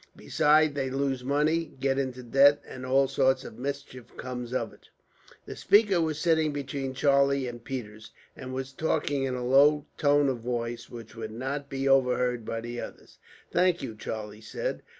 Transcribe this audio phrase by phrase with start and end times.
[0.15, 4.89] Besides, they lose money, get into debt, and all sorts of mischief comes of it."
[5.45, 10.39] The speaker was sitting between Charlie and Peters, and was talking in a tone of
[10.39, 13.19] voice which would not be overheard by the others.
[13.51, 14.81] "Thank you," Charlie said.